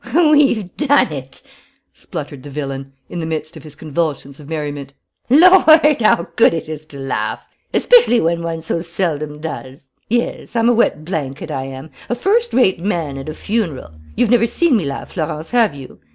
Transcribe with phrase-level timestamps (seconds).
[0.15, 1.43] "We've done it!"
[1.93, 4.95] spluttered the villain, in the midst of his convulsions of merriment.
[5.29, 7.45] "Lord, how good it is to laugh!
[7.71, 9.91] Especially when one so seldom does.
[10.09, 13.91] Yes, I'm a wet blanket, I am; a first rate man at a funeral!
[14.15, 15.99] You've never seen me laugh, Florence, have you?